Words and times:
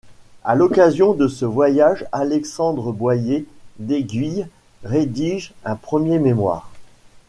À 0.43 0.55
l'occasion 0.55 1.13
de 1.13 1.27
ce 1.27 1.45
voyage 1.45 2.07
Alexandre 2.11 2.91
Boyer 2.91 3.45
d'Éguilles 3.77 4.47
rédige 4.83 5.53
un 5.63 5.75
premier 5.75 6.17
mémoire. 6.17 6.71